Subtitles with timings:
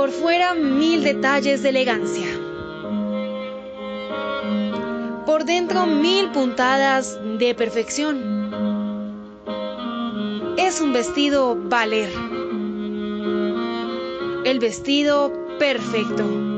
[0.00, 2.26] Por fuera mil detalles de elegancia.
[5.26, 8.16] Por dentro mil puntadas de perfección.
[10.56, 12.08] Es un vestido valer.
[14.46, 16.49] El vestido perfecto.